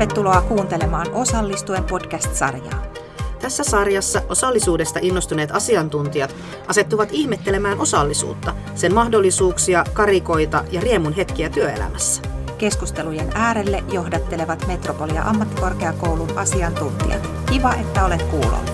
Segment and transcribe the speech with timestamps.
[0.00, 2.82] Tervetuloa kuuntelemaan Osallistuen podcast-sarjaa.
[3.40, 6.36] Tässä sarjassa osallisuudesta innostuneet asiantuntijat
[6.68, 12.22] asettuvat ihmettelemään osallisuutta, sen mahdollisuuksia, karikoita ja riemun hetkiä työelämässä.
[12.58, 17.30] Keskustelujen äärelle johdattelevat Metropolia ammattikorkeakoulun asiantuntijat.
[17.50, 18.70] Kiva, että olet kuulolla.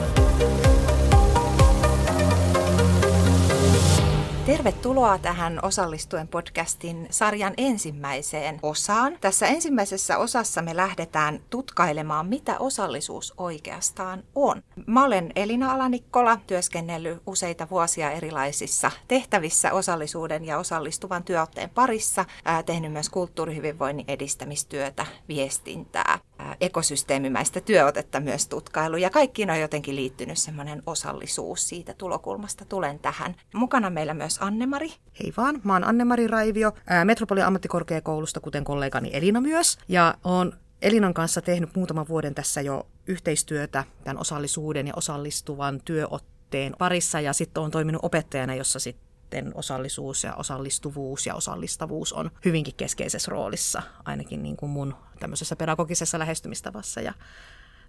[4.47, 9.19] Tervetuloa tähän Osallistuen podcastin sarjan ensimmäiseen osaan.
[9.21, 14.63] Tässä ensimmäisessä osassa me lähdetään tutkailemaan, mitä osallisuus oikeastaan on.
[14.87, 22.63] Mä olen Elina Alanikkola, työskennellyt useita vuosia erilaisissa tehtävissä osallisuuden ja osallistuvan työotteen parissa, ää,
[22.63, 30.39] tehnyt myös kulttuurihyvinvoinnin edistämistyötä, viestintää, ää, ekosysteemimäistä työotetta myös tutkailu ja kaikkiin on jotenkin liittynyt
[30.39, 33.35] semmoinen osallisuus siitä tulokulmasta tulen tähän.
[33.55, 34.89] Mukana meillä myös Anne-Mari.
[35.21, 36.73] Hei vaan, mä oon Anne-Mari Raivio
[37.05, 39.79] Metropolian ammattikorkeakoulusta, kuten kollegani Elina myös.
[39.89, 40.53] Ja oon
[40.83, 47.33] Elinan kanssa tehnyt muutaman vuoden tässä jo yhteistyötä tämän osallisuuden ja osallistuvan työotteen parissa ja
[47.33, 53.83] sitten on toiminut opettajana, jossa sitten osallisuus ja osallistuvuus ja osallistavuus on hyvinkin keskeisessä roolissa,
[54.05, 57.01] ainakin niin kuin mun tämmöisessä pedagogisessa lähestymistavassa.
[57.01, 57.15] Ja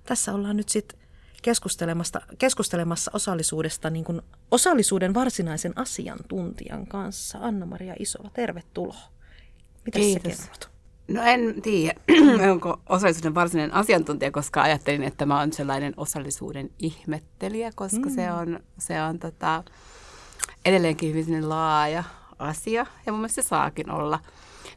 [0.05, 0.99] tässä ollaan nyt sitten
[1.41, 4.21] keskustelemassa, keskustelemassa osallisuudesta niin kuin
[4.51, 7.37] osallisuuden varsinaisen asiantuntijan kanssa.
[7.41, 9.11] Anna-Maria Isova, tervetuloa.
[9.85, 10.69] Mitä sä kerrot?
[11.07, 11.99] No en tiedä,
[12.51, 18.15] onko osallisuuden varsinainen asiantuntija, koska ajattelin, että mä oon sellainen osallisuuden ihmettelijä, koska mm.
[18.15, 19.63] se on, se on tota,
[20.65, 22.03] edelleenkin hyvin laaja
[22.39, 24.19] asia ja mun mielestä se saakin olla.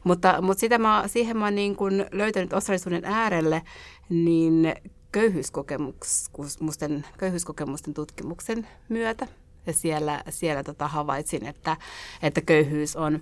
[0.03, 3.61] Mutta, mutta sitä mä, siihen mä oon niin kun löytänyt osallisuuden äärelle,
[4.09, 4.73] niin
[5.11, 9.27] köyhyyskokemusten, köyhyyskokemusten tutkimuksen myötä.
[9.65, 11.77] Ja siellä, siellä tota havaitsin, että,
[12.21, 13.21] että köyhyys on,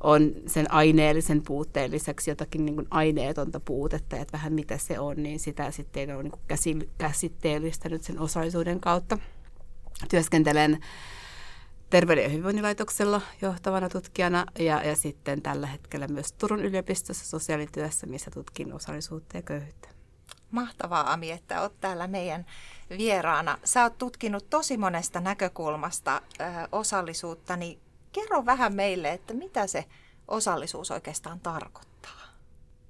[0.00, 5.22] on sen aineellisen puutteen lisäksi jotakin niin kuin aineetonta puutetta, että vähän mitä se on,
[5.22, 6.30] niin sitä sitten on
[6.64, 9.18] niin käsitteellistänyt sen osallisuuden kautta.
[10.10, 10.78] Työskentelen
[11.90, 18.30] Terveyden ja hyvinvoinnilaitoksella johtavana tutkijana ja, ja sitten tällä hetkellä myös Turun yliopistossa sosiaalityössä, missä
[18.30, 19.97] tutkin osallisuutta ja köyhyyttä.
[20.50, 22.46] Mahtavaa Ami, että olet täällä meidän
[22.98, 23.58] vieraana.
[23.64, 27.78] Sä oot tutkinut tosi monesta näkökulmasta ö, osallisuutta, niin
[28.12, 29.84] kerro vähän meille, että mitä se
[30.28, 31.88] osallisuus oikeastaan tarkoittaa?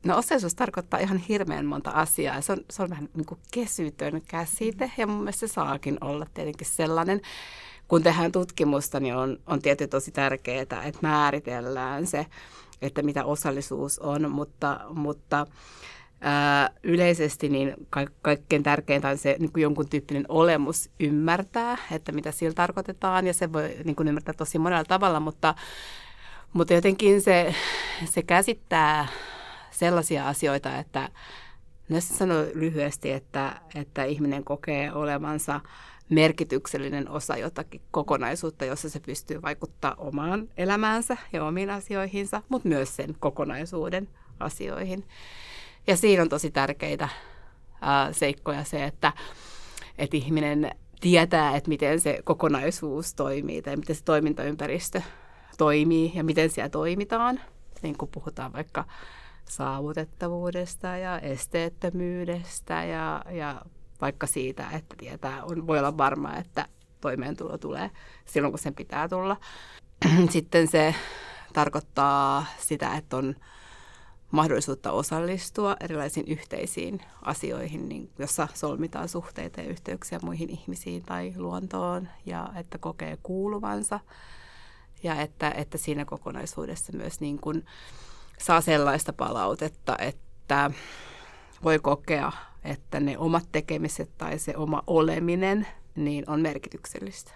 [0.04, 2.40] No osallisuus tarkoittaa ihan hirveän monta asiaa.
[2.40, 6.26] Se on, se on vähän niin kuin kesytön käsite ja mun mielestä se saakin olla
[6.34, 7.20] tietenkin sellainen.
[7.88, 12.26] Kun tehdään tutkimusta, niin on, on tietysti tosi tärkeää, että määritellään se,
[12.82, 15.46] että mitä osallisuus on, mutta, mutta
[16.82, 22.32] Yleisesti niin ka- kaikkein tärkeintä on se niin kuin jonkun tyyppinen olemus ymmärtää, että mitä
[22.32, 25.54] sillä tarkoitetaan, ja se voi niin kuin ymmärtää tosi monella tavalla, mutta,
[26.52, 27.54] mutta jotenkin se,
[28.04, 29.06] se käsittää
[29.70, 31.08] sellaisia asioita, että
[31.88, 35.60] näissä sanoo lyhyesti, että, että ihminen kokee olevansa
[36.08, 42.96] merkityksellinen osa jotakin kokonaisuutta, jossa se pystyy vaikuttaa omaan elämäänsä ja omiin asioihinsa, mutta myös
[42.96, 44.08] sen kokonaisuuden
[44.40, 45.04] asioihin.
[45.88, 47.08] Ja siinä on tosi tärkeitä
[47.80, 49.12] ää, seikkoja se, että,
[49.98, 55.02] että ihminen tietää, että miten se kokonaisuus toimii tai miten se toimintaympäristö
[55.58, 57.40] toimii ja miten siellä toimitaan.
[57.82, 58.84] Niin kuin puhutaan vaikka
[59.48, 63.62] saavutettavuudesta ja esteettömyydestä ja, ja
[64.00, 66.66] vaikka siitä, että tietää, on, voi olla varma, että
[67.00, 67.90] toimeentulo tulee
[68.24, 69.36] silloin, kun sen pitää tulla.
[70.30, 70.94] Sitten se
[71.52, 73.34] tarkoittaa sitä, että on
[74.30, 82.08] mahdollisuutta osallistua erilaisiin yhteisiin asioihin, niin, jossa solmitaan suhteita ja yhteyksiä muihin ihmisiin tai luontoon
[82.26, 84.00] ja että kokee kuuluvansa
[85.02, 87.66] ja että, että siinä kokonaisuudessa myös niin kuin
[88.38, 90.70] saa sellaista palautetta, että
[91.64, 92.32] voi kokea,
[92.64, 97.32] että ne omat tekemiset tai se oma oleminen niin on merkityksellistä.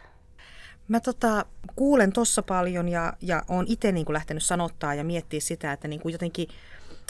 [0.88, 1.44] Mä tota,
[1.76, 6.00] kuulen tossa paljon ja, ja oon itse niin lähtenyt sanottaa ja miettiä sitä, että niin
[6.00, 6.49] kuin jotenkin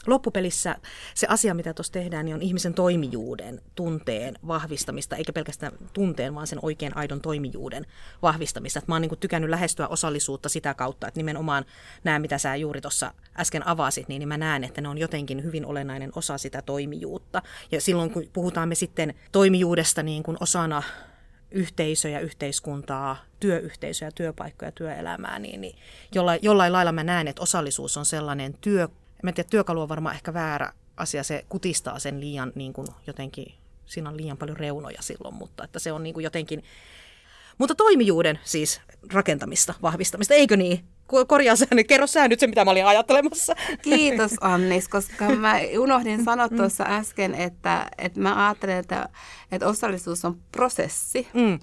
[0.07, 0.77] loppupelissä
[1.15, 6.47] se asia, mitä tuossa tehdään, niin on ihmisen toimijuuden, tunteen vahvistamista, eikä pelkästään tunteen, vaan
[6.47, 7.87] sen oikein aidon toimijuuden
[8.23, 8.79] vahvistamista.
[8.79, 11.65] Et mä oon niin tykännyt lähestyä osallisuutta sitä kautta, että nimenomaan
[12.05, 15.45] nämä, mitä sä juuri tuossa äsken avasit, niin, niin mä näen, että ne on jotenkin
[15.45, 17.43] hyvin olennainen osa sitä toimijuutta.
[17.73, 20.83] Ja silloin, kun puhutaan me sitten toimijuudesta niin kuin osana
[21.51, 25.79] yhteisöjä, yhteiskuntaa, työyhteisöjä, työpaikkoja, työelämää, niin, niin
[26.15, 28.89] jollain, jollain lailla mä näen, että osallisuus on sellainen työ,
[29.23, 33.55] Mä tiedä, työkalu on varmaan ehkä väärä asia, se kutistaa sen liian niin kuin jotenkin,
[33.87, 36.65] siinä on liian paljon reunoja silloin, mutta että se on niin kuin jotenkin,
[37.59, 38.81] mutta toimijuuden siis
[39.13, 40.85] rakentamista, vahvistamista, eikö niin?
[41.27, 43.55] korjaa sä nyt, kerro sä nyt se, mitä mä olin ajattelemassa.
[43.83, 49.09] Kiitos Annis, koska mä unohdin sanoa tuossa äsken, että, että mä ajattelen, että,
[49.53, 51.29] että osallisuus on prosessi.
[51.35, 51.59] Mm.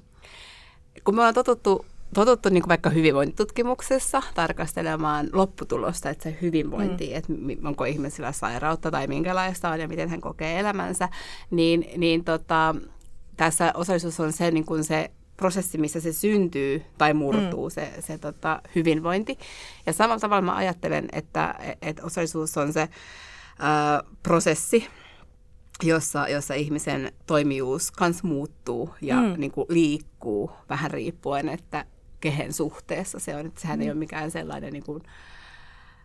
[1.04, 7.16] Kun me ollaan totuttu totuttu niin vaikka hyvinvointitutkimuksessa tarkastelemaan lopputulosta, että se hyvinvointi, mm.
[7.16, 7.34] että
[7.68, 11.10] onko ihmisillä sairautta tai minkälaista on ja miten hän kokee elämänsä,
[11.52, 12.76] niin, niin tota,
[13.38, 17.72] tässä osallisuus on se, niin kuin se prosessi, missä se syntyy tai murtuu, mm.
[17.72, 19.38] se, se tota, hyvinvointi.
[19.86, 22.90] Ja samalla tavalla mä ajattelen, että, että osallisuus on se
[23.60, 24.88] ää, prosessi,
[25.84, 29.34] jossa, jossa ihmisen toimijuus kans muuttuu ja mm.
[29.38, 31.86] niin kuin liikkuu vähän riippuen, että
[32.20, 33.46] kehen suhteessa se on.
[33.46, 33.84] Että sehän mm.
[33.84, 35.04] ei ole mikään sellainen niin kuin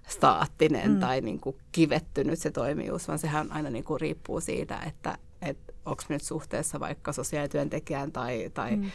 [0.09, 1.01] staattinen mm.
[1.01, 5.73] tai niin kuin kivettynyt se toimijuus, vaan sehän aina niin kuin riippuu siitä, että, että
[5.87, 8.91] onko nyt suhteessa vaikka sosiaalityöntekijään tai, tai, mm.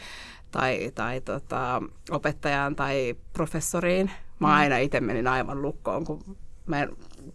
[0.50, 4.10] tai, tai tota, opettajaan tai professoriin.
[4.38, 4.54] Mä mm.
[4.54, 6.36] aina itse menin aivan lukkoon, kun
[6.66, 6.88] mä en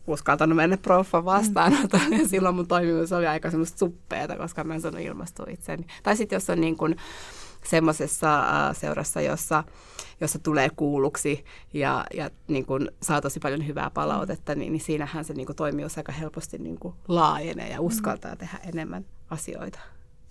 [0.07, 2.17] uskaltanut mennä proffa vastaan, mm.
[2.17, 5.87] ja silloin mun toimivuus oli aika semmoista suppeeta, koska mä en sanonut ilmastua itseäni.
[6.03, 6.95] Tai sitten jos on niin kuin,
[7.67, 9.63] semmoisessa äh, seurassa, jossa,
[10.21, 15.25] jossa tulee kuulluksi ja, ja niin kuin saa tosi paljon hyvää palautetta, niin, niin siinähän
[15.25, 18.37] se niin kuin toimijuus aika helposti niin kuin laajenee ja uskaltaa mm.
[18.37, 19.79] tehdä enemmän asioita.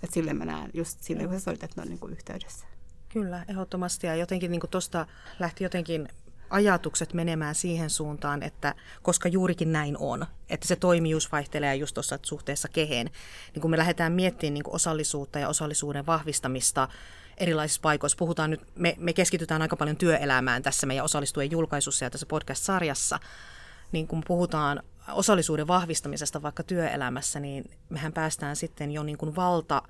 [0.02, 2.66] Et sille mä näen just sille, kun sä sanoit, että ne on niin kuin yhteydessä.
[3.08, 4.06] Kyllä, ehdottomasti.
[4.06, 5.06] Ja jotenkin niin tuosta
[5.38, 6.08] lähti jotenkin
[6.50, 12.18] ajatukset menemään siihen suuntaan, että koska juurikin näin on, että se toimijuus vaihtelee just tuossa
[12.22, 13.10] suhteessa keheen,
[13.54, 16.88] niin kun me lähdetään miettimään niin osallisuutta ja osallisuuden vahvistamista
[17.38, 18.18] erilaisissa paikoissa.
[18.18, 23.18] Puhutaan nyt, me, me keskitytään aika paljon työelämään tässä meidän osallistujien julkaisussa ja tässä podcast-sarjassa.
[23.92, 24.82] Niin kun puhutaan
[25.12, 29.82] osallisuuden vahvistamisesta vaikka työelämässä, niin mehän päästään sitten jo niin kuin valta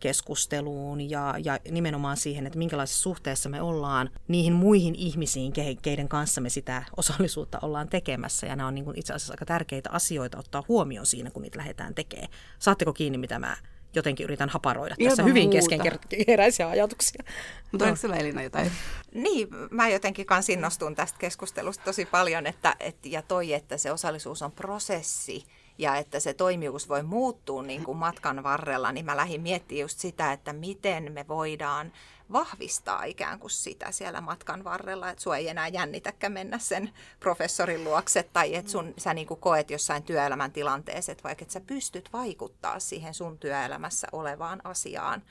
[0.00, 5.52] keskusteluun ja, ja nimenomaan siihen, että minkälaisessa suhteessa me ollaan niihin muihin ihmisiin,
[5.82, 8.46] keiden kanssa me sitä osallisuutta ollaan tekemässä.
[8.46, 11.58] Ja nämä on niin kuin itse asiassa aika tärkeitä asioita ottaa huomioon siinä, kun niitä
[11.58, 12.28] lähdetään tekemään.
[12.58, 13.56] Saatteko kiinni, mitä mä
[13.94, 17.24] jotenkin yritän haparoida tässä Ilman hyvin keskenkeräisiä ajatuksia.
[17.72, 18.72] Mutta onko sulla Elina jotain?
[19.14, 23.92] Niin, mä jotenkin kanssa innostun tästä keskustelusta tosi paljon, että, et, ja toi, että se
[23.92, 25.44] osallisuus on prosessi,
[25.78, 29.98] ja että se toimijuus voi muuttua niin kuin matkan varrella, niin mä lähdin miettimään just
[29.98, 31.92] sitä, että miten me voidaan
[32.32, 36.90] vahvistaa ikään kuin sitä siellä matkan varrella, että sua ei enää jännitäkään mennä sen
[37.20, 41.52] professorin luokse tai että sun, sä niin kuin koet jossain työelämän tilanteessa, että vaikka että
[41.52, 45.22] sä pystyt vaikuttaa siihen sun työelämässä olevaan asiaan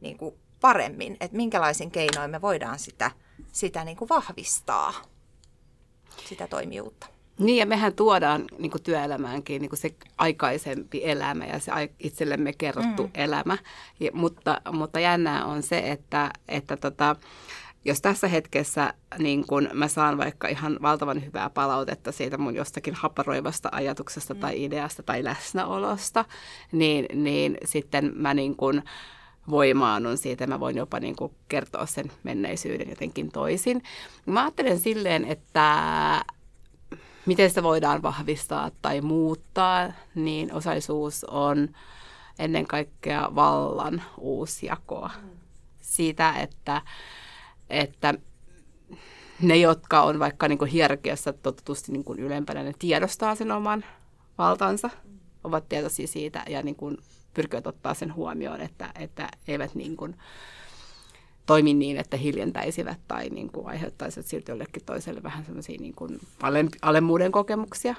[0.00, 3.10] niin kuin paremmin, että minkälaisin keinoin me voidaan sitä,
[3.52, 4.94] sitä niin kuin vahvistaa,
[6.28, 7.19] sitä toimijuutta.
[7.40, 12.52] Niin, ja mehän tuodaan niin kuin työelämäänkin niin kuin se aikaisempi elämä ja se itsellemme
[12.52, 13.10] kerrottu mm.
[13.14, 13.58] elämä.
[14.00, 17.16] Ja, mutta, mutta jännää on se, että, että tota,
[17.84, 22.94] jos tässä hetkessä niin kun mä saan vaikka ihan valtavan hyvää palautetta siitä mun jostakin
[22.94, 24.40] haparoivasta ajatuksesta mm.
[24.40, 26.24] tai ideasta tai läsnäolosta,
[26.72, 28.82] niin, niin sitten mä niin kun
[29.50, 33.82] voimaannun siitä, mä voin jopa niin kuin kertoa sen menneisyyden jotenkin toisin.
[34.26, 35.64] Mä ajattelen silleen, että
[37.26, 41.68] miten sitä voidaan vahvistaa tai muuttaa, niin osallisuus on
[42.38, 45.10] ennen kaikkea vallan uusjakoa.
[45.80, 46.82] Siitä, että,
[47.70, 48.14] että
[49.42, 53.84] ne, jotka on vaikka niin kuin hierarkiassa totutusti niin kuin ylempänä, ne tiedostaa sen oman
[54.38, 54.90] valtansa,
[55.44, 56.98] ovat tietoisia siitä ja niin kuin
[57.34, 60.16] pyrkivät ottaa sen huomioon, että, että eivät niin kuin,
[61.50, 66.20] toimi niin, että hiljentäisivät tai niin kuin aiheuttaisivat silti jollekin toiselle vähän semmoisia niin kuin
[66.82, 67.94] alemmuuden kokemuksia.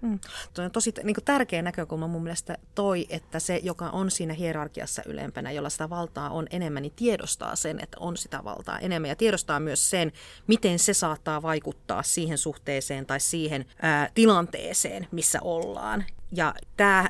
[0.00, 0.18] Mm.
[0.54, 4.34] Tuo on tosi niin kuin tärkeä näkökulma mun mielestä toi, että se, joka on siinä
[4.34, 9.08] hierarkiassa ylempänä, jolla sitä valtaa on enemmän, niin tiedostaa sen, että on sitä valtaa enemmän.
[9.08, 10.12] Ja tiedostaa myös sen,
[10.46, 16.04] miten se saattaa vaikuttaa siihen suhteeseen tai siihen ää, tilanteeseen, missä ollaan.
[16.32, 16.54] Ja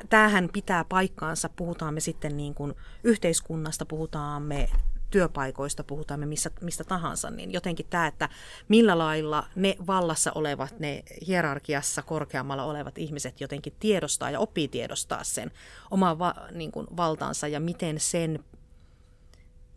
[0.09, 2.73] tämähän pitää paikkaansa, puhutaan me sitten niin kuin
[3.03, 4.69] yhteiskunnasta, puhutaan me
[5.11, 8.29] työpaikoista, puhutaan me missä, mistä tahansa, niin jotenkin tämä, että
[8.67, 15.23] millä lailla ne vallassa olevat, ne hierarkiassa korkeammalla olevat ihmiset jotenkin tiedostaa ja oppii tiedostaa
[15.23, 15.51] sen
[15.91, 18.39] oman va, niin kuin valtansa ja miten sen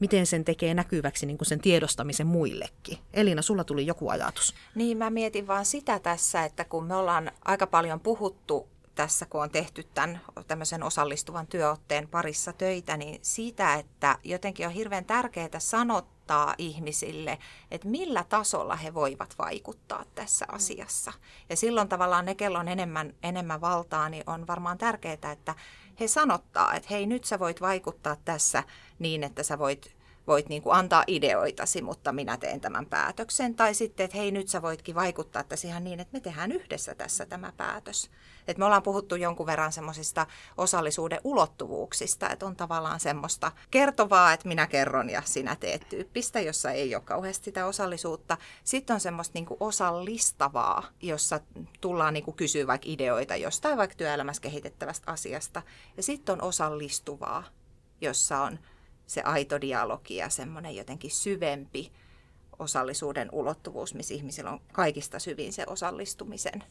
[0.01, 2.99] miten sen tekee näkyväksi niin kuin sen tiedostamisen muillekin.
[3.13, 4.55] Elina, sulla tuli joku ajatus.
[4.75, 9.43] Niin, mä mietin vaan sitä tässä, että kun me ollaan aika paljon puhuttu tässä, kun
[9.43, 15.59] on tehty tämän tämmöisen osallistuvan työotteen parissa töitä, niin siitä, että jotenkin on hirveän tärkeää
[15.59, 17.39] sanottaa ihmisille,
[17.71, 20.57] että millä tasolla he voivat vaikuttaa tässä mm.
[20.57, 21.13] asiassa.
[21.49, 25.55] Ja silloin tavallaan ne, kello on enemmän, enemmän valtaa, niin on varmaan tärkeää, että
[26.01, 28.63] he sanottaa, että hei nyt sä voit vaikuttaa tässä
[28.99, 29.97] niin, että sä voit
[30.27, 33.55] voit niin kuin antaa ideoitasi, mutta minä teen tämän päätöksen.
[33.55, 36.95] Tai sitten, että hei nyt sä voitkin vaikuttaa tässä ihan niin, että me tehdään yhdessä
[36.95, 38.11] tässä tämä päätös.
[38.49, 40.27] Et me ollaan puhuttu jonkun verran semmoisista
[40.57, 46.71] osallisuuden ulottuvuuksista, että on tavallaan semmoista kertovaa, että minä kerron ja sinä teet tyyppistä, jossa
[46.71, 48.37] ei ole kauheasti sitä osallisuutta.
[48.65, 51.41] Sitten on semmoista niin kuin osallistavaa, jossa
[51.81, 55.63] tullaan niin kuin kysyä vaikka ideoita jostain vaikka työelämässä kehitettävästä asiasta.
[55.97, 57.45] Ja sitten on osallistuvaa,
[58.01, 58.59] jossa on
[59.07, 61.93] se aito dialogi ja semmoinen jotenkin syvempi
[62.59, 66.65] osallisuuden ulottuvuus, missä ihmisillä on kaikista syvin se osallistumisen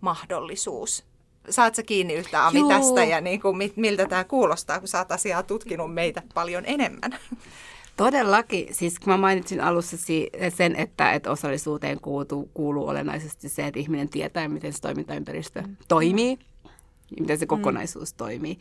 [0.00, 1.04] mahdollisuus.
[1.50, 2.68] Saat sä kiinni yhtä Ami Juu.
[2.68, 7.18] tästä ja niin kuin, miltä tämä kuulostaa, kun sä oot asiaa tutkinut meitä paljon enemmän?
[7.96, 8.74] Todellakin.
[8.74, 9.96] Siis kun mä mainitsin alussa
[10.56, 15.76] sen, että, että osallisuuteen kuuluu, kuuluu olennaisesti se, että ihminen tietää, miten se toimintaympäristö mm.
[15.88, 16.38] toimii
[17.20, 17.48] miten se mm.
[17.48, 18.16] kokonaisuus mm.
[18.16, 18.58] toimii,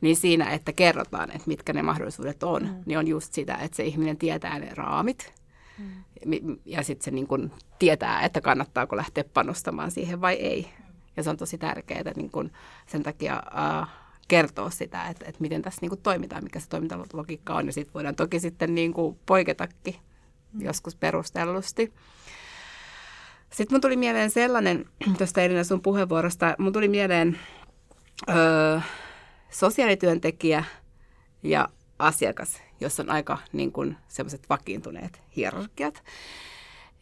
[0.00, 2.82] niin siinä, että kerrotaan, että mitkä ne mahdollisuudet on, mm.
[2.86, 5.32] niin on just sitä, että se ihminen tietää ne raamit
[5.78, 6.58] mm.
[6.64, 10.68] ja sitten se niin kun tietää, että kannattaako lähteä panostamaan siihen vai ei.
[11.16, 12.50] Ja se on tosi tärkeää niin kun
[12.86, 13.86] sen takia uh,
[14.28, 17.66] kertoa sitä, että, että miten tässä niin kun toimitaan, mikä se toimintalogiikka on.
[17.66, 18.94] Ja sitten voidaan toki sitten niin
[19.26, 19.94] poiketakin
[20.52, 20.60] mm.
[20.60, 21.92] joskus perustellusti.
[23.50, 24.84] Sitten mun tuli mieleen sellainen,
[25.18, 27.38] tuosta Elina sun puheenvuorosta, mun tuli mieleen
[28.28, 28.80] öö,
[29.50, 30.64] sosiaalityöntekijä
[31.42, 33.96] ja asiakas, jossa on aika niin kuin,
[34.50, 36.02] vakiintuneet hierarkiat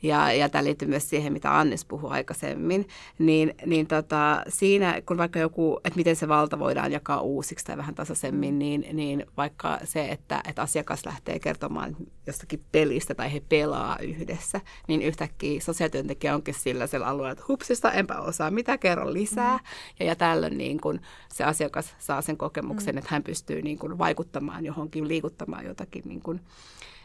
[0.03, 2.89] ja, ja tämä liittyy myös siihen, mitä Annis puhui aikaisemmin,
[3.19, 7.77] niin, niin tota, siinä, kun vaikka joku, että miten se valta voidaan jakaa uusiksi tai
[7.77, 13.43] vähän tasaisemmin, niin, niin vaikka se, että, että asiakas lähtee kertomaan jostakin pelistä tai he
[13.49, 19.15] pelaa yhdessä, niin yhtäkkiä sosiaalityöntekijä onkin sillä sillä alueella, että hupsista enpä osaa, mitä kerron
[19.15, 19.57] lisää.
[19.57, 19.65] Mm.
[20.01, 22.99] Ja, ja tällöin niin kun se asiakas saa sen kokemuksen, mm.
[22.99, 26.41] että hän pystyy niin kun vaikuttamaan johonkin, liikuttamaan jotakin niin kun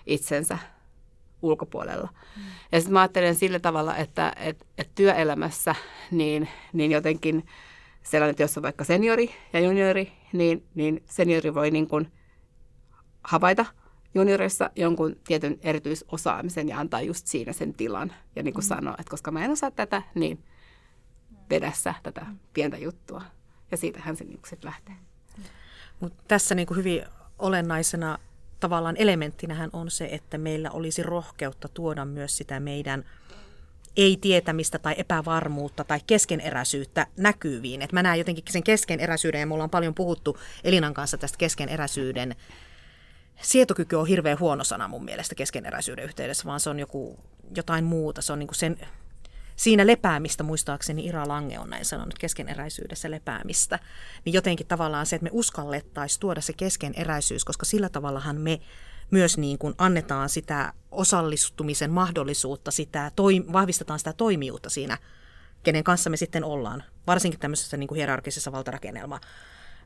[0.05, 0.57] itsensä
[1.41, 2.09] ulkopuolella.
[2.37, 2.43] Mm.
[2.71, 5.75] Ja sitten mä ajattelen sillä tavalla, että et, et työelämässä
[6.11, 7.45] niin, niin jotenkin
[8.03, 12.11] sellainen, että jos on vaikka seniori ja juniori, niin, niin seniori voi niin kuin
[13.23, 13.65] havaita
[14.13, 18.13] juniorissa jonkun tietyn erityisosaamisen ja antaa just siinä sen tilan.
[18.35, 18.67] Ja niin kuin mm.
[18.67, 20.43] sanoa, että koska mä en osaa tätä, niin
[21.49, 23.21] vedessä tätä pientä juttua.
[23.71, 24.95] Ja siitähän se niin sitten lähtee.
[25.99, 27.03] Mut tässä niin kuin hyvin
[27.39, 28.17] olennaisena
[28.61, 33.05] tavallaan elementtinähän on se, että meillä olisi rohkeutta tuoda myös sitä meidän
[33.97, 37.81] ei-tietämistä tai epävarmuutta tai keskeneräisyyttä näkyviin.
[37.81, 42.35] Et mä näen jotenkin sen keskeneräisyyden, ja me ollaan paljon puhuttu Elinan kanssa tästä keskeneräisyyden.
[43.41, 47.19] Sietokyky on hirveän huono sana mun mielestä keskeneräisyyden yhteydessä, vaan se on joku,
[47.55, 48.21] jotain muuta.
[48.21, 48.77] Se on niin sen
[49.61, 53.79] siinä lepäämistä, muistaakseni Ira Lange on näin sanonut, keskeneräisyydessä lepäämistä,
[54.25, 58.61] niin jotenkin tavallaan se, että me uskallettaisiin tuoda se keskeneräisyys, koska sillä tavallahan me
[59.11, 64.97] myös niin kuin annetaan sitä osallistumisen mahdollisuutta, sitä toi, vahvistetaan sitä toimijuutta siinä,
[65.63, 69.19] kenen kanssa me sitten ollaan, varsinkin tämmöisessä niin kuin hierarkisessa valtarakennelma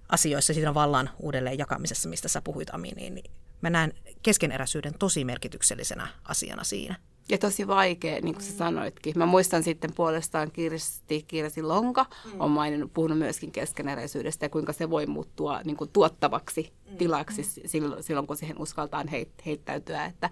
[0.10, 5.26] asioissa, siinä vallan uudelleen jakamisessa, mistä sä puhuit Ami, niin, niin mä näen keskeneräisyyden tosi
[5.26, 6.96] merkityksellisenä asiana siinä.
[7.30, 9.14] Ja tosi vaikea, niin kuin sä sanoitkin.
[9.18, 12.42] Mä muistan sitten puolestaan Kirsti, Kirsi Lonka mm.
[12.42, 16.98] on maininnut, puhunut myöskin keskeneräisyydestä ja kuinka se voi muuttua niin kuin tuottavaksi mm.
[16.98, 17.62] tilaksi mm.
[17.66, 20.30] Silloin, silloin, kun siihen uskaltaa heit, heittäytyä, että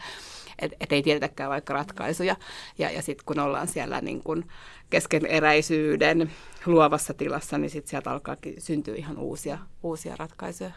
[0.60, 2.36] et, et ei tiedetäkään vaikka ratkaisuja.
[2.78, 4.48] Ja, ja sitten kun ollaan siellä niin kuin
[4.90, 6.32] keskeneräisyyden
[6.66, 10.72] luovassa tilassa, niin sitten sieltä alkaakin syntyä ihan uusia, uusia ratkaisuja.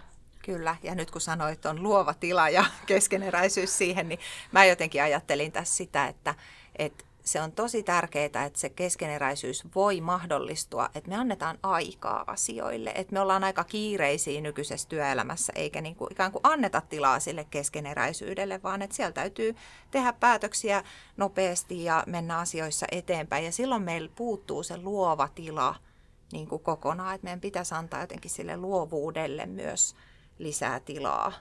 [0.47, 4.19] Kyllä, ja nyt kun sanoit, on luova tila ja keskeneräisyys siihen, niin
[4.53, 6.35] mä jotenkin ajattelin tässä sitä, että,
[6.77, 12.93] että se on tosi tärkeää, että se keskeneräisyys voi mahdollistua, että me annetaan aikaa asioille,
[12.95, 17.47] että me ollaan aika kiireisiä nykyisessä työelämässä, eikä niin kuin ikään kuin anneta tilaa sille
[17.51, 19.57] keskeneräisyydelle, vaan että siellä täytyy
[19.91, 20.85] tehdä päätöksiä
[21.17, 23.45] nopeasti ja mennä asioissa eteenpäin.
[23.45, 25.75] Ja silloin meillä puuttuu se luova tila
[26.33, 29.97] niin kuin kokonaan, että meidän pitäisi antaa jotenkin sille luovuudelle myös
[30.39, 31.33] lisää tilaa,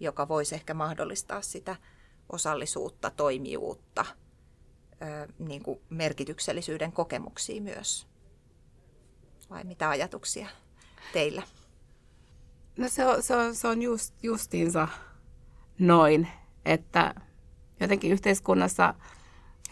[0.00, 1.76] joka voisi ehkä mahdollistaa sitä
[2.32, 4.04] osallisuutta, toimijuutta,
[5.38, 8.06] niin kuin merkityksellisyyden kokemuksia myös.
[9.50, 10.48] Vai mitä ajatuksia
[11.12, 11.42] teillä?
[12.76, 14.88] No se on, se on, se on just, justiinsa
[15.78, 16.28] noin,
[16.64, 17.14] että
[17.80, 18.94] jotenkin yhteiskunnassa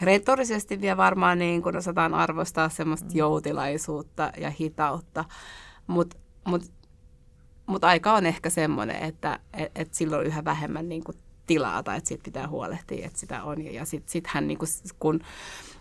[0.01, 3.17] retorisesti vielä varmaan niin kun osataan arvostaa semmoista mm.
[3.17, 5.25] joutilaisuutta ja hitautta,
[5.87, 6.63] mutta mut
[7.67, 11.97] mutta aika on ehkä semmoinen, että et, et silloin yhä vähemmän niin kuin tilaa tai
[11.97, 13.65] että siitä pitää huolehtia, että sitä on.
[13.65, 14.69] Ja sitten sit hän, niin kuin,
[14.99, 15.21] kun,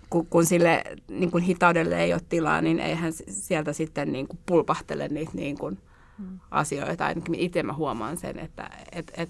[0.10, 4.40] kun, kun sille niin kuin hitaudelle ei ole tilaa, niin eihän sieltä sitten niin kuin
[4.46, 5.80] pulpahtele niitä niin kuin
[6.18, 6.40] hmm.
[6.52, 7.06] asioita.
[7.06, 9.30] Ainakin itse mä huomaan sen, että et, et,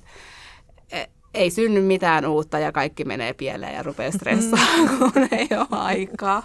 [0.91, 5.67] et, ei synny mitään uutta ja kaikki menee pieleen ja rupeaa stressaamaan, kun ei ole
[5.71, 6.43] aikaa.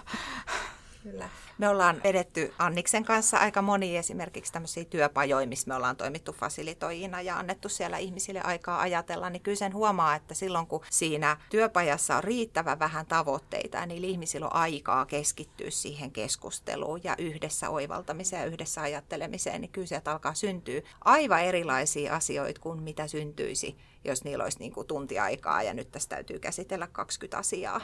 [1.02, 1.29] Kyllä.
[1.61, 7.21] Me ollaan vedetty Anniksen kanssa aika moni esimerkiksi tämmöisiä työpajoja, missä me ollaan toimittu fasilitoijina
[7.21, 12.17] ja annettu siellä ihmisille aikaa ajatella, niin kyllä sen huomaa, että silloin kun siinä työpajassa
[12.17, 18.47] on riittävän vähän tavoitteita, niin ihmisillä on aikaa keskittyä siihen keskusteluun ja yhdessä oivaltamiseen ja
[18.47, 24.45] yhdessä ajattelemiseen, niin kyllä sieltä alkaa syntyä aivan erilaisia asioita kuin mitä syntyisi, jos niillä
[24.45, 27.81] olisi niin kuin tuntiaikaa ja nyt tässä täytyy käsitellä 20 asiaa.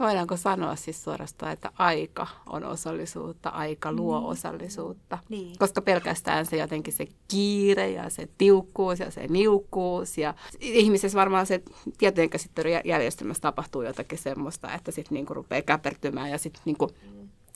[0.00, 4.26] Voidaanko sanoa siis suorastaan, että aika on osallisuutta, aika luo mm.
[4.26, 5.18] osallisuutta?
[5.28, 5.58] Niin.
[5.58, 11.46] Koska pelkästään se jotenkin se kiire ja se tiukkuus ja se niukkuus ja ihmisessä varmaan
[11.46, 11.62] se
[11.98, 16.90] tietojenkäsittelyjärjestelmässä tapahtuu jotakin semmoista, että sitten niinku rupeaa käpertymään ja sitten niinku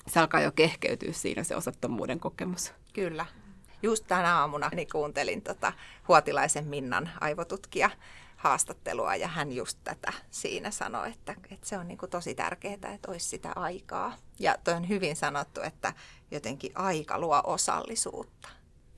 [0.06, 2.72] se alkaa jo kehkeytyä siinä se osattomuuden kokemus.
[2.92, 3.26] Kyllä.
[3.82, 5.72] Just tänä aamuna niin kuuntelin tota
[6.08, 7.90] Huotilaisen Minnan aivotutkija
[8.44, 12.74] haastattelua ja hän just tätä siinä sanoi, että, että se on niin kuin tosi tärkeää,
[12.94, 14.12] että olisi sitä aikaa.
[14.38, 15.92] Ja toi on hyvin sanottu, että
[16.30, 18.48] jotenkin aika luo osallisuutta.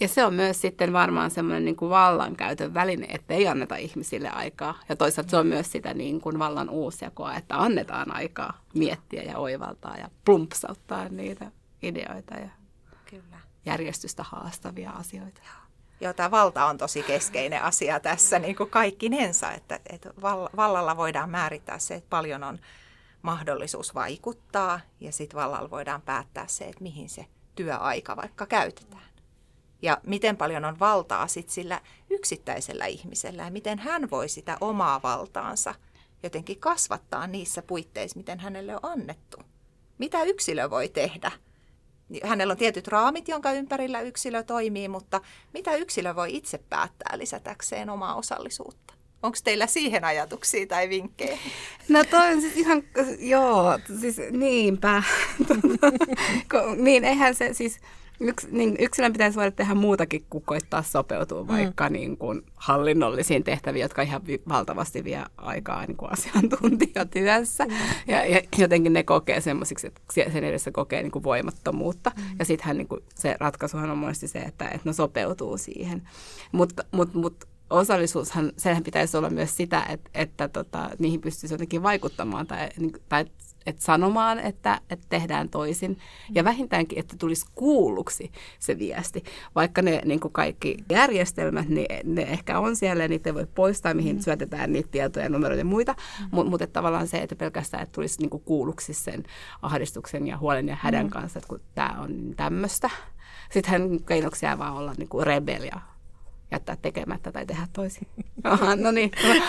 [0.00, 4.31] Ja se on myös sitten varmaan semmoinen niin kuin vallankäytön väline, että ei anneta ihmisille
[4.31, 4.79] aikaa.
[4.88, 9.38] Ja toisaalta se on myös sitä niin kuin vallan uusjakoa, että annetaan aikaa miettiä ja
[9.38, 12.49] oivaltaa ja plumpsauttaa niitä ideoita ja
[13.11, 13.38] Kyllä.
[13.67, 15.41] järjestystä haastavia asioita.
[15.45, 15.66] Joo.
[16.00, 20.11] Joo, tämä valta on tosi keskeinen asia tässä niin kuin kaikkinensa, että, että
[20.57, 22.59] vallalla voidaan määrittää se, että paljon on
[23.23, 29.03] mahdollisuus vaikuttaa ja sitten vallalla voidaan päättää se, että mihin se työaika vaikka käytetään.
[29.83, 35.03] Ja miten paljon on valtaa sitten sillä yksittäisellä ihmisellä ja miten hän voi sitä omaa
[35.03, 35.75] valtaansa
[36.23, 39.38] jotenkin kasvattaa niissä puitteissa, miten hänelle on annettu.
[39.99, 41.33] Mitä yksilö voi tehdä–
[42.25, 45.21] hänellä on tietyt raamit, jonka ympärillä yksilö toimii, mutta
[45.55, 48.95] mitä yksilö voi itse päättää lisätäkseen omaa osallisuutta?
[49.23, 51.39] Onko teillä siihen ajatuksia tai vinkkejä?
[51.89, 52.83] No toi on siis ihan,
[53.19, 55.03] joo, siis niinpä.
[56.76, 57.80] niin, eihän se siis,
[58.21, 61.49] Yks, niin yksilön pitäisi voida tehdä muutakin kuin koittaa sopeutua mm.
[61.49, 67.65] vaikka niin kuin hallinnollisiin tehtäviin, jotka ihan valtavasti vie aikaa niin kuin asiantuntijatyössä.
[67.65, 67.73] Mm.
[68.07, 72.13] Ja, ja jotenkin ne kokee semmoisiksi, että sen edessä kokee niin kuin voimattomuutta.
[72.17, 72.23] Mm.
[72.39, 76.02] Ja sittenhän niin kuin se ratkaisuhan on monesti se, että, että ne sopeutuu siihen.
[76.52, 81.83] Mutta mut, mut, osallisuushan, senhän pitäisi olla myös sitä, että, että tota, niihin pystyisi jotenkin
[81.83, 83.25] vaikuttamaan tai, niin tai
[83.67, 85.99] että sanomaan, että, että tehdään toisin.
[86.33, 89.25] Ja vähintäänkin, että tulisi kuulluksi se viesti.
[89.55, 93.47] Vaikka ne niin kuin kaikki järjestelmät, niin ne ehkä on siellä ja niitä ei voi
[93.55, 94.23] poistaa, mihin mm.
[94.23, 95.93] syötetään niitä tietoja, numeroita ja muita.
[95.93, 96.29] Mm.
[96.33, 99.25] Mutta mut, tavallaan se, että pelkästään että tulisi niin kuin kuulluksi sen
[99.63, 101.11] ahdistuksen ja huolen ja hädän mm.
[101.11, 102.91] kanssa, että kun tämä on tämmöistä.
[103.50, 105.81] Sittenhän keinoksi jää vaan olla niin kuin rebelia
[106.50, 108.06] jättää tekemättä tai tehdä toisin.
[108.45, 109.11] Aha, no niin.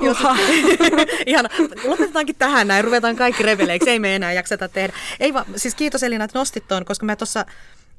[1.26, 1.48] Ihan,
[1.84, 4.92] lopetetaankin tähän näin, ruvetaan kaikki reveleiksi, ei me enää jakseta tehdä.
[5.20, 7.46] Ei vaan, siis kiitos Elina, että nostit tuon, koska mä tuossa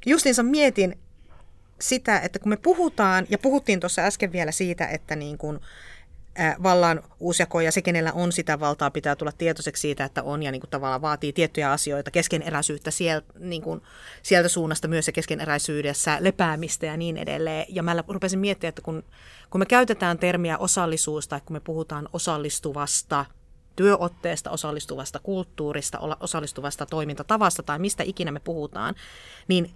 [0.06, 0.98] justiinsa mietin
[1.80, 5.60] sitä, että kun me puhutaan, ja puhuttiin tuossa äsken vielä siitä, että niin kuin,
[6.62, 10.52] vallan uusjako ja se, kenellä on sitä valtaa, pitää tulla tietoiseksi siitä, että on ja
[10.52, 13.82] niin kuin tavallaan vaatii tiettyjä asioita, keskeneräisyyttä sieltä, niin kuin,
[14.22, 17.66] sieltä suunnasta myös ja keskeneräisyydessä, lepäämistä ja niin edelleen.
[17.68, 19.04] Ja mä rupesin miettimään, että kun,
[19.50, 23.24] kun me käytetään termiä osallisuus tai kun me puhutaan osallistuvasta
[23.76, 28.94] työotteesta, osallistuvasta kulttuurista, osallistuvasta toimintatavasta tai mistä ikinä me puhutaan,
[29.48, 29.70] niin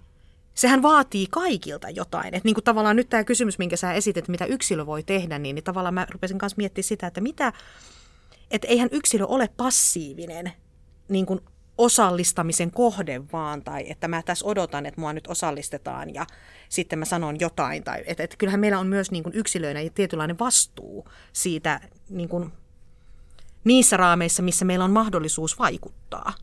[0.53, 2.33] sehän vaatii kaikilta jotain.
[2.33, 5.55] Että niin kuin tavallaan nyt tämä kysymys, minkä sä esitit, mitä yksilö voi tehdä, niin,
[5.55, 7.53] niin tavallaan mä rupesin kanssa miettimään sitä, että mitä,
[8.51, 10.51] että eihän yksilö ole passiivinen
[11.09, 11.39] niin kuin
[11.77, 16.25] osallistamisen kohde vaan, tai että mä tässä odotan, että mua nyt osallistetaan ja
[16.69, 17.83] sitten mä sanon jotain.
[17.83, 22.51] Tai, että, että kyllähän meillä on myös niin kuin yksilöinä tietynlainen vastuu siitä niin kuin,
[23.63, 26.33] niissä raameissa, missä meillä on mahdollisuus vaikuttaa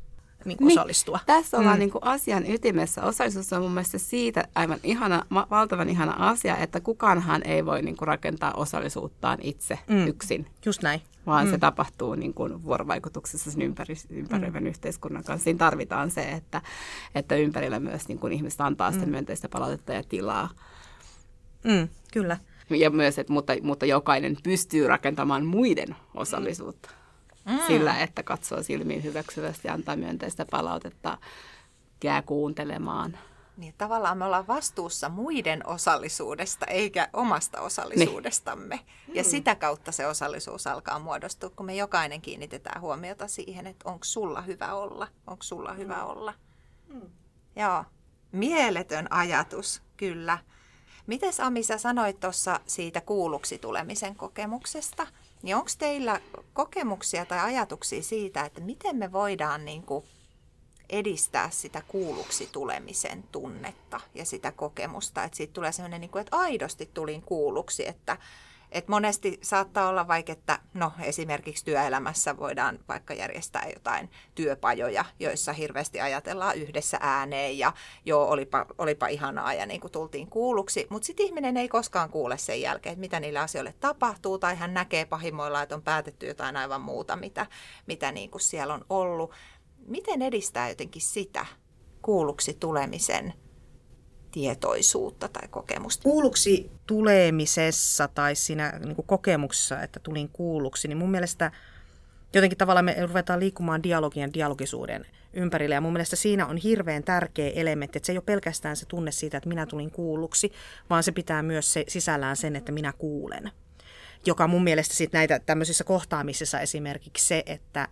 [0.44, 1.20] niin kuin niin, osallistua.
[1.26, 1.78] Tässä ollaan mm.
[1.78, 3.02] niin kuin asian ytimessä.
[3.02, 7.96] Osallisuus on mun mielestä siitä aivan ihana, valtavan ihana asia, että kukaanhan ei voi niin
[7.96, 10.06] kuin rakentaa osallisuuttaan itse mm.
[10.06, 10.46] yksin.
[10.66, 11.02] Just näin.
[11.26, 11.50] Vaan mm.
[11.50, 14.68] se tapahtuu niin kuin vuorovaikutuksessa sen ympäri, ympäröivän mm.
[14.68, 15.44] yhteiskunnan kanssa.
[15.44, 16.62] Siinä tarvitaan se, että,
[17.14, 19.10] että ympärillä myös niin kuin ihmiset antaa sitä mm.
[19.10, 20.48] myönteistä palautetta ja tilaa.
[21.64, 22.36] Mm, kyllä.
[22.70, 26.90] Ja myös, että, mutta, mutta jokainen pystyy rakentamaan muiden osallisuutta.
[26.90, 26.97] Mm
[27.48, 27.58] mm.
[27.66, 31.18] sillä, että katsoo silmiin hyväksyvästi ja antaa myönteistä palautetta,
[32.04, 33.18] jää kuuntelemaan.
[33.56, 38.76] Niin tavallaan me ollaan vastuussa muiden osallisuudesta eikä omasta osallisuudestamme.
[38.76, 39.16] Niin.
[39.16, 39.28] Ja mm.
[39.28, 44.40] sitä kautta se osallisuus alkaa muodostua, kun me jokainen kiinnitetään huomiota siihen, että onko sulla
[44.40, 45.76] hyvä olla, onko sulla mm.
[45.76, 46.34] hyvä olla.
[46.88, 47.00] Mm.
[47.56, 47.84] Joo,
[48.32, 50.38] mieletön ajatus, kyllä.
[51.06, 55.06] Mites Ami, sä sanoit tuossa siitä kuulluksi tulemisen kokemuksesta,
[55.42, 56.20] Niin onko teillä
[56.52, 60.04] kokemuksia tai ajatuksia siitä, että miten me voidaan niin kuin
[60.90, 66.36] edistää sitä kuulluksi tulemisen tunnetta ja sitä kokemusta, että siitä tulee sellainen, niin kuin, että
[66.36, 68.16] aidosti tulin kuulluksi, että,
[68.72, 75.52] et monesti saattaa olla vaikka, että no, esimerkiksi työelämässä voidaan vaikka järjestää jotain työpajoja, joissa
[75.52, 77.72] hirveästi ajatellaan yhdessä ääneen ja
[78.04, 80.86] joo, olipa, olipa ihanaa ja niin kuin tultiin kuulluksi.
[80.90, 84.74] Mutta sitten ihminen ei koskaan kuule sen jälkeen, että mitä niille asioille tapahtuu tai hän
[84.74, 87.46] näkee pahimmoillaan, että on päätetty jotain aivan muuta, mitä,
[87.86, 89.32] mitä niin kuin siellä on ollut.
[89.86, 91.46] Miten edistää jotenkin sitä
[92.02, 93.34] kuulluksi tulemisen
[94.30, 96.02] tietoisuutta tai kokemusta.
[96.02, 101.52] Kuulluksi tulemisessa tai siinä niin kuin kokemuksessa, että tulin kuulluksi, niin mun mielestä
[102.34, 105.74] jotenkin tavallaan me ruvetaan liikkumaan dialogin ja dialogisuuden ympärille.
[105.74, 109.10] Ja mun mielestä siinä on hirveän tärkeä elementti, että se ei ole pelkästään se tunne
[109.10, 110.52] siitä, että minä tulin kuulluksi,
[110.90, 113.50] vaan se pitää myös se, sisällään sen, että minä kuulen.
[114.26, 117.88] Joka mun mielestä sitten näitä tämmöisissä kohtaamisissa esimerkiksi se, että,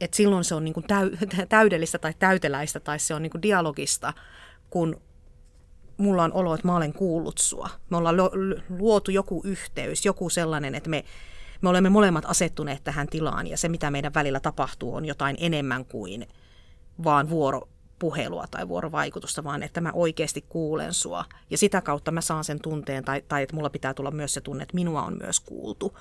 [0.00, 1.10] että silloin se on niin kuin täy,
[1.48, 4.12] täydellistä tai täyteläistä tai se on niin kuin dialogista,
[4.70, 5.00] kun
[5.98, 7.68] mulla on olo, että mä olen kuullut sua.
[7.90, 8.16] Me ollaan
[8.78, 11.04] luotu joku yhteys, joku sellainen, että me,
[11.60, 15.84] me olemme molemmat asettuneet tähän tilaan ja se, mitä meidän välillä tapahtuu, on jotain enemmän
[15.84, 16.28] kuin
[17.04, 21.24] vaan vuoropuhelua tai vuorovaikutusta, vaan että mä oikeasti kuulen sua.
[21.50, 24.40] Ja sitä kautta mä saan sen tunteen, tai, tai että mulla pitää tulla myös se
[24.40, 25.98] tunne, että minua on myös kuultu.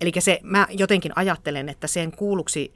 [0.00, 2.74] Eli se, mä jotenkin ajattelen, että sen kuulluksi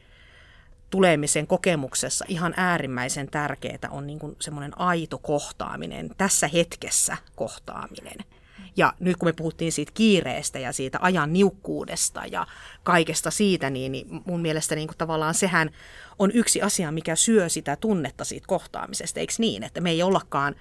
[0.95, 8.19] tulemisen kokemuksessa ihan äärimmäisen tärkeää on niin semmoinen aito kohtaaminen, tässä hetkessä kohtaaminen.
[8.77, 12.47] Ja nyt kun me puhuttiin siitä kiireestä ja siitä ajan niukkuudesta ja
[12.83, 15.71] kaikesta siitä, niin, niin mun mielestä niin kuin tavallaan sehän
[16.19, 19.63] on yksi asia, mikä syö sitä tunnetta siitä kohtaamisesta, eikö niin?
[19.63, 20.55] Että me ei ollakaan,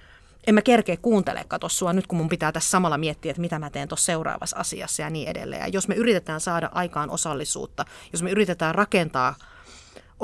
[0.46, 3.58] en mä kerkeä kuuntele, katso sua nyt, kun mun pitää tässä samalla miettiä, että mitä
[3.58, 5.62] mä teen tuossa seuraavassa asiassa ja niin edelleen.
[5.62, 9.34] Ja jos me yritetään saada aikaan osallisuutta, jos me yritetään rakentaa–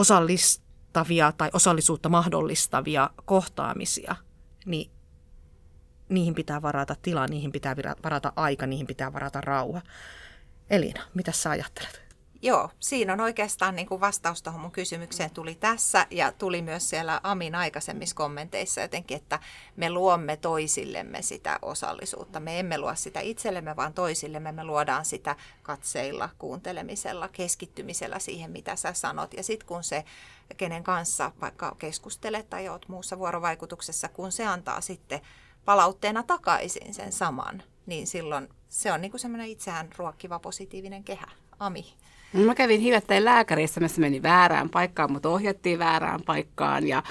[0.01, 4.17] osallistavia tai osallisuutta mahdollistavia kohtaamisia,
[4.67, 4.91] niin
[6.09, 9.83] niihin pitää varata tila, niihin pitää varata aika, niihin pitää varata rauha.
[10.71, 12.10] Elina, mitä sä ajattelet?
[12.43, 16.91] Joo, siinä on oikeastaan niin kuin vastaus tuohon mun kysymykseen tuli tässä ja tuli myös
[16.91, 19.39] siellä Amin aikaisemmissa kommenteissa jotenkin, että
[19.77, 22.41] me luomme toisillemme sitä osallisuutta.
[22.41, 24.53] Me emme luo sitä itsellemme, vaan toisillemme.
[24.53, 29.35] Me luodaan sitä katseilla, kuuntelemisella, keskittymisellä siihen, mitä sä sanot.
[29.35, 30.05] Ja sitten kun se,
[30.57, 35.21] kenen kanssa vaikka keskustelet tai oot muussa vuorovaikutuksessa, kun se antaa sitten
[35.65, 41.27] palautteena takaisin sen saman, niin silloin se on niin kuin semmoinen itseään ruokkiva positiivinen kehä.
[41.59, 42.00] Ami.
[42.33, 47.03] Mä kävin hiljattain lääkärissä, missä meni väärään paikkaan, mutta ohjattiin väärään paikkaan ja,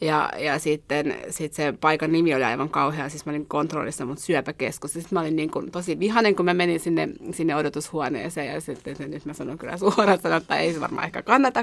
[0.00, 3.08] ja, ja sitten sit se paikan nimi oli aivan kauhea.
[3.08, 4.92] Siis mä olin kontrollissa mun syöpäkeskus.
[4.92, 8.96] Sitten mä olin niin kuin tosi vihainen, kun mä menin sinne, sinne odotushuoneeseen ja sitten
[8.98, 11.60] nyt mä sanon kyllä suoraan, sanon, että ei se varmaan ehkä kannata.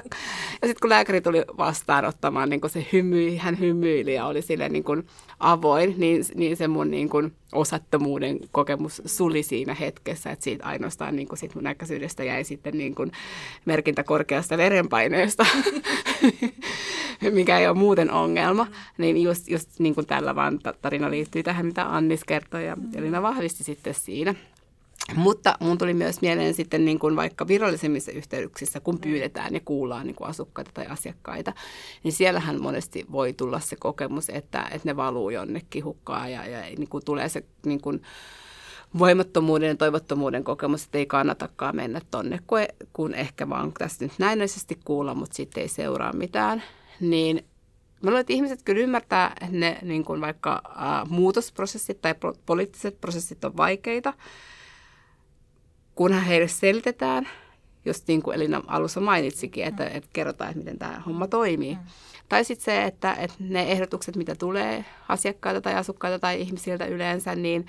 [0.62, 4.70] Ja sitten kun lääkäri tuli vastaanottamaan, niin kuin se hymyi, hän hymyili ja oli sille
[4.70, 5.08] niin kuin
[5.40, 11.16] avoin, niin, niin se mun niin kuin osattomuuden kokemus suli siinä hetkessä, että siitä ainoastaan
[11.16, 13.12] niin kuin sit mun näköisyydestä jäi sitten niin kuin
[13.66, 15.46] merkintä korkeasta verenpaineesta,
[17.32, 18.68] mikä ei ole muuten ongelma.
[18.98, 23.22] Niin just, just niin kuin tällä vaan tarina liittyy tähän, mitä Annis kertoi ja Elina
[23.22, 24.36] vahvisti sitten siinä.
[25.16, 30.08] Mutta mun tuli myös mieleen sitten niin kuin vaikka virallisemmissa yhteyksissä, kun pyydetään ja kuullaan
[30.08, 31.54] niin kuin asukkaita tai asiakkaita,
[32.04, 36.62] niin siellähän monesti voi tulla se kokemus, että, että ne valuu jonnekin hukkaan ja, ja
[36.62, 38.02] niin kuin tulee se niin kuin
[39.00, 42.60] voimattomuuden ja toivottomuuden kokemus, että ei kannatakaan mennä tonne, kun,
[42.94, 46.64] kun ehkä vaan tästä nyt näennäisesti kuulla, mutta sitten ei seuraa mitään.
[47.00, 47.46] Niin
[48.02, 53.02] Mä luulen, että ihmiset kyllä ymmärtää, että ne niin kuin vaikka ä, muutosprosessit tai poliittiset
[53.02, 54.14] prosessit on vaikeita,
[55.96, 57.28] kunhan heille selitetään,
[57.86, 61.78] just niin kuin Elina alussa mainitsikin, että, että kerrotaan, että miten tämä homma toimii.
[62.30, 67.36] Tai sitten se, että, että ne ehdotukset, mitä tulee asiakkailta tai asukkailta tai ihmisiltä yleensä,
[67.36, 67.66] niin,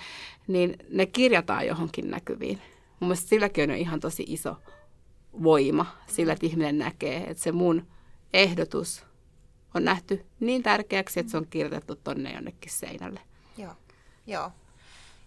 [0.46, 2.58] niin ne kirjataan johonkin näkyviin.
[3.00, 4.56] Mun mielestä silläkin on jo ihan tosi iso
[5.42, 7.86] voima sillä, että ihminen näkee, että se mun
[8.32, 9.04] ehdotus
[9.74, 13.20] on nähty niin tärkeäksi, että se on kirjoitettu tonne jonnekin seinälle.
[13.58, 13.72] Joo,
[14.26, 14.50] joo,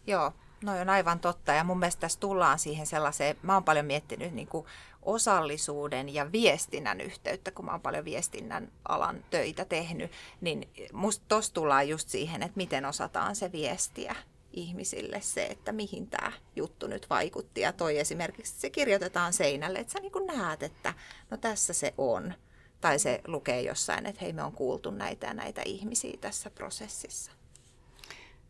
[0.07, 0.31] joo.
[0.61, 4.33] No on aivan totta ja mun mielestä tässä tullaan siihen sellaiseen, mä oon paljon miettinyt
[4.33, 4.65] niin kuin
[5.01, 11.53] osallisuuden ja viestinnän yhteyttä, kun mä oon paljon viestinnän alan töitä tehnyt, niin musta tossa
[11.53, 14.15] tullaan just siihen, että miten osataan se viestiä
[14.51, 17.61] ihmisille se, että mihin tämä juttu nyt vaikutti.
[17.61, 20.93] Ja toi esimerkiksi, että se kirjoitetaan seinälle, että sä niin näet, että
[21.29, 22.33] no tässä se on.
[22.81, 27.31] Tai se lukee jossain, että hei me on kuultu näitä ja näitä ihmisiä tässä prosessissa.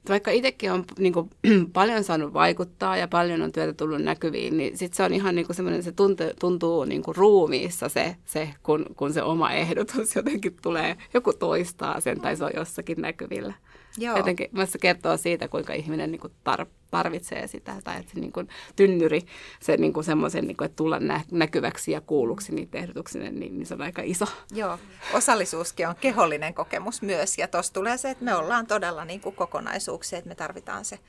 [0.10, 1.30] Vaikka itsekin on niin kuin,
[1.74, 5.46] paljon saanut vaikuttaa ja paljon on työtä tullut näkyviin, niin sitten se on ihan niin
[5.46, 10.16] kuin semmoinen, se tuntuu, tuntuu niin kuin ruumiissa se, se kun, kun se oma ehdotus
[10.16, 13.54] jotenkin tulee, joku toistaa sen tai se on jossakin näkyvillä.
[13.98, 14.18] Joo.
[14.18, 18.32] Jotenkin se kertoo siitä, kuinka ihminen niin kuin tar, tarvitsee sitä, tai että se niin
[18.32, 19.22] kuin, tynnyri,
[19.60, 23.58] se niin kuin semmoisen, niin kuin, että tulla nä, näkyväksi ja kuulluksi niitä ehdotuksille, niin,
[23.58, 24.26] niin se on aika iso.
[24.52, 24.80] Joo,
[25.14, 29.36] osallisuuskin on kehollinen kokemus myös, ja tuossa tulee se, että me ollaan todella niin kuin
[29.36, 31.00] kokonaisuuksia, että me tarvitaan se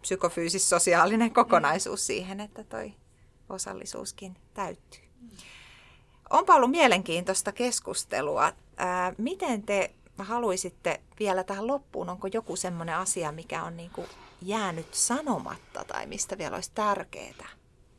[0.00, 2.92] psykofyysis-sosiaalinen kokonaisuus siihen, että toi
[3.48, 5.00] osallisuuskin täyttyy.
[6.30, 8.52] Onpa ollut mielenkiintoista keskustelua.
[8.76, 9.90] Ää, miten te
[10.24, 14.06] haluaisitte vielä tähän loppuun, onko joku semmoinen asia, mikä on niin kuin
[14.42, 17.48] jäänyt sanomatta tai mistä vielä olisi tärkeää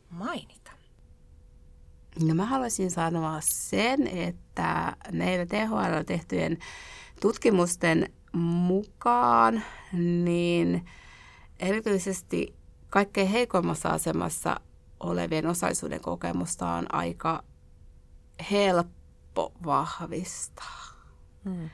[0.09, 0.71] mainita?
[2.23, 6.57] No mä haluaisin sanoa sen, että meillä THL tehtyjen
[7.21, 9.63] tutkimusten mukaan,
[10.23, 10.85] niin
[11.59, 12.55] erityisesti
[12.89, 14.59] kaikkein heikoimmassa asemassa
[14.99, 17.43] olevien osallisuuden kokemusta on aika
[18.51, 20.79] helppo vahvistaa.
[21.43, 21.69] Hmm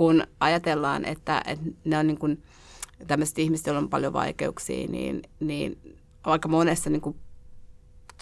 [0.00, 2.42] kun ajatellaan, että, että ne on niin kuin,
[3.06, 7.16] tämmöiset ihmiset, joilla on paljon vaikeuksia, niin, niin aika monessa niin kuin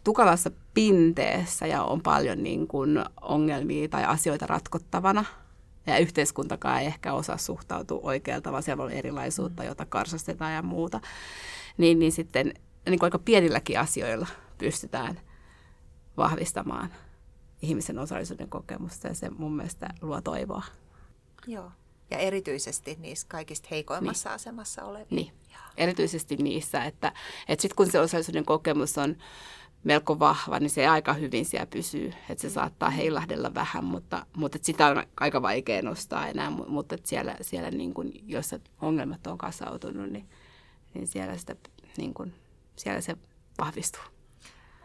[0.05, 5.25] tukalassa pinteessä ja on paljon niin kuin ongelmia tai asioita ratkottavana.
[5.87, 11.01] Ja yhteiskuntakaan ei ehkä osaa suhtautua oikealta, tavalla, siellä on erilaisuutta, jota karsastetaan ja muuta.
[11.77, 12.47] Niin, niin sitten
[12.89, 14.27] niin kuin aika pienilläkin asioilla
[14.59, 15.21] pystytään
[16.17, 16.93] vahvistamaan
[17.63, 20.63] ihmisen osallisuuden kokemusta ja se mun mielestä luo toivoa.
[21.47, 21.71] Joo.
[22.11, 24.35] Ja erityisesti niissä kaikista heikoimmassa niin.
[24.35, 25.07] asemassa olevia.
[25.11, 25.63] Niin, Joo.
[25.77, 27.13] erityisesti niissä, että,
[27.49, 29.17] että sitten kun se osallisuuden kokemus on
[29.85, 32.13] melko vahva, niin se aika hyvin siellä pysyy.
[32.29, 32.55] Että se mm.
[32.55, 36.51] saattaa heilahdella vähän, mutta, mutta sitä on aika vaikea nostaa enää.
[36.51, 40.29] Mutta että siellä, siellä niin kuin, jos ongelmat on kasautunut, niin,
[40.95, 41.57] niin, siellä, sitä,
[41.97, 42.35] niin kuin,
[42.77, 43.17] siellä se
[43.59, 44.03] vahvistuu.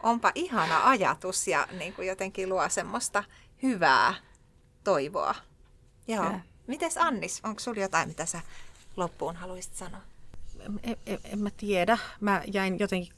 [0.02, 3.24] Onpa ihana ajatus ja niin kuin jotenkin luo semmoista
[3.62, 4.14] hyvää
[4.84, 5.34] toivoa
[6.08, 6.40] Joo.
[6.66, 8.40] Mites Annis, onko sinulla jotain, mitä sä
[8.96, 10.00] loppuun haluaisit sanoa?
[10.82, 11.98] En, en, en mä tiedä.
[12.20, 13.12] Mä jäin jotenkin,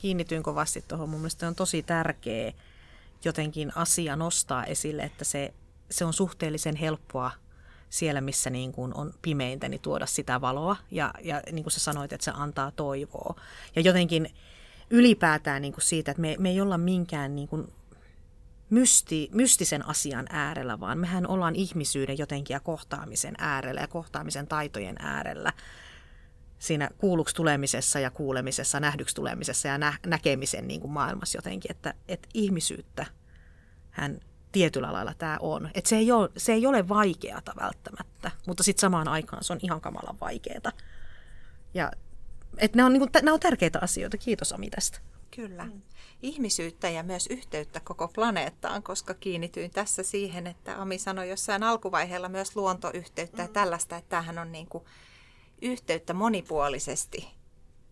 [0.00, 1.08] kiinnityin kovasti tuohon.
[1.08, 2.52] Mun mielestä on tosi tärkeä
[3.24, 5.54] jotenkin asia nostaa esille, että se,
[5.90, 7.30] se on suhteellisen helppoa
[7.90, 10.76] siellä, missä niin kuin on pimeintä, niin tuoda sitä valoa.
[10.90, 13.40] Ja, ja niin kuin sä sanoit, että se antaa toivoa.
[13.76, 14.34] Ja jotenkin
[14.90, 17.72] ylipäätään niin kuin siitä, että me, me ei olla minkään niin kuin
[18.70, 24.96] mysti, mystisen asian äärellä, vaan mehän ollaan ihmisyyden jotenkin ja kohtaamisen äärellä ja kohtaamisen taitojen
[24.98, 25.52] äärellä
[26.60, 31.94] siinä kuulluksi tulemisessa ja kuulemisessa, nähdyksi tulemisessa ja nä- näkemisen niin kuin maailmassa jotenkin, että,
[32.08, 33.06] että ihmisyyttä
[33.90, 34.20] hän
[34.52, 35.70] tietyllä lailla tämä on.
[35.74, 39.58] Että se, ei ole, se ei ole vaikeata välttämättä, mutta sitten samaan aikaan se on
[39.62, 40.72] ihan kamalan vaikeata.
[41.74, 41.92] Ja
[42.58, 44.18] että nämä on, niin kuin, nämä on tärkeitä asioita.
[44.18, 44.98] Kiitos Ami tästä.
[45.30, 45.64] Kyllä.
[45.64, 45.82] Mm
[46.22, 52.28] ihmisyyttä ja myös yhteyttä koko planeettaan, koska kiinnityin tässä siihen, että Ami sanoi jossain alkuvaiheella
[52.28, 53.52] myös luontoyhteyttä ja mm.
[53.52, 54.84] tällaista, että tämähän on niin kuin
[55.62, 57.28] yhteyttä monipuolisesti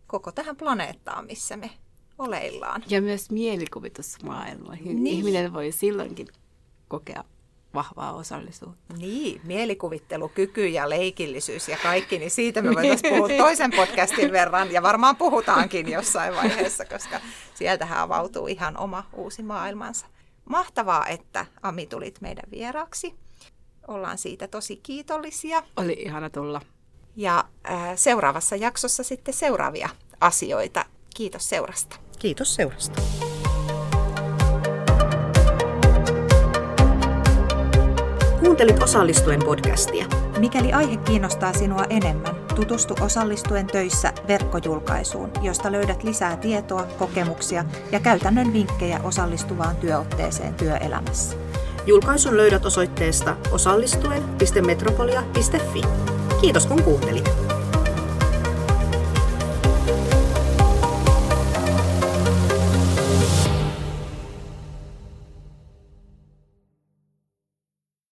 [0.07, 1.71] koko tähän planeettaan, missä me
[2.19, 2.85] oleillaan.
[2.89, 5.05] Ja myös mielikuvitusmaailmoihin.
[5.05, 5.17] Niin.
[5.17, 6.29] Ihminen voi silloinkin
[6.89, 7.25] kokea
[7.79, 8.95] vahvaa osallisuutta.
[8.97, 14.83] Niin, mielikuvittelukyky ja leikillisyys ja kaikki, niin siitä me voitaisiin puhua toisen podcastin verran ja
[14.83, 17.21] varmaan puhutaankin jossain vaiheessa, koska
[17.55, 20.07] sieltähän avautuu ihan oma uusi maailmansa.
[20.45, 23.15] Mahtavaa, että Ami tulit meidän vieraaksi.
[23.89, 25.63] Ollaan siitä tosi kiitollisia.
[25.77, 26.61] Oli ihana tulla.
[27.17, 29.89] Ja äh, seuraavassa jaksossa sitten seuraavia
[30.21, 30.85] asioita.
[31.17, 31.97] Kiitos seurasta.
[32.19, 33.28] Kiitos seurasta.
[38.59, 40.07] Kuuntelit Osallistuen podcastia.
[40.39, 48.01] Mikäli aihe kiinnostaa sinua enemmän, tutustu Osallistuen töissä verkkojulkaisuun, josta löydät lisää tietoa, kokemuksia ja
[48.01, 51.37] käytännön vinkkejä osallistuvaan työotteeseen työelämässä.
[51.87, 55.83] Julkaisun löydät osoitteesta osallistuen.metropolia.fi.
[56.41, 57.48] Kiitos kun kuuntelit.